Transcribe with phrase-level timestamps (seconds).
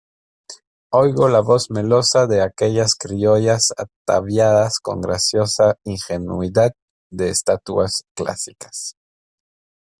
[1.01, 6.71] oigo la voz melosa de aquellas criollas ataviadas con graciosa ingenuidad
[7.11, 8.95] de estatuas clásicas